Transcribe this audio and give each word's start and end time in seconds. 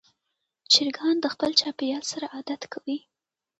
چرګان 0.71 1.15
د 1.21 1.25
خپل 1.33 1.51
چاپېریال 1.61 2.03
سره 2.11 2.25
عادت 2.33 2.61
کوي. 2.73 2.97